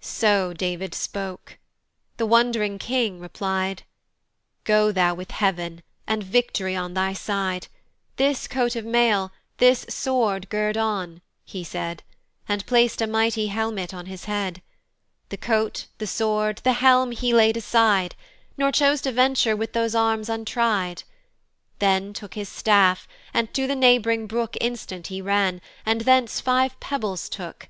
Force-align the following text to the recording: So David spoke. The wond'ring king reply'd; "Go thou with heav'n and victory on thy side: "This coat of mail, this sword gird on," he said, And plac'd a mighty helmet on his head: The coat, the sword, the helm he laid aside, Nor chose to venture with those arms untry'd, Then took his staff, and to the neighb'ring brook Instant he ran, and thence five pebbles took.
So 0.00 0.54
David 0.54 0.94
spoke. 0.94 1.58
The 2.16 2.24
wond'ring 2.24 2.78
king 2.78 3.20
reply'd; 3.20 3.82
"Go 4.64 4.90
thou 4.90 5.12
with 5.12 5.32
heav'n 5.32 5.82
and 6.06 6.22
victory 6.24 6.74
on 6.74 6.94
thy 6.94 7.12
side: 7.12 7.66
"This 8.16 8.48
coat 8.48 8.74
of 8.74 8.86
mail, 8.86 9.32
this 9.58 9.84
sword 9.90 10.48
gird 10.48 10.78
on," 10.78 11.20
he 11.44 11.62
said, 11.62 12.02
And 12.48 12.64
plac'd 12.64 13.02
a 13.02 13.06
mighty 13.06 13.48
helmet 13.48 13.92
on 13.92 14.06
his 14.06 14.24
head: 14.24 14.62
The 15.28 15.36
coat, 15.36 15.88
the 15.98 16.06
sword, 16.06 16.62
the 16.64 16.72
helm 16.80 17.10
he 17.12 17.34
laid 17.34 17.58
aside, 17.58 18.14
Nor 18.56 18.72
chose 18.72 19.02
to 19.02 19.12
venture 19.12 19.54
with 19.54 19.74
those 19.74 19.94
arms 19.94 20.30
untry'd, 20.30 21.02
Then 21.80 22.14
took 22.14 22.32
his 22.32 22.48
staff, 22.48 23.06
and 23.34 23.52
to 23.52 23.66
the 23.66 23.76
neighb'ring 23.76 24.26
brook 24.26 24.56
Instant 24.58 25.08
he 25.08 25.20
ran, 25.20 25.60
and 25.84 26.00
thence 26.00 26.40
five 26.40 26.80
pebbles 26.80 27.28
took. 27.28 27.68